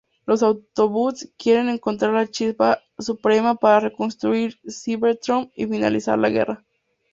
[0.25, 6.65] Los Autobots quieren encontrar la Chispa Suprema para reconstruir Cybertron y finalizar la guerra.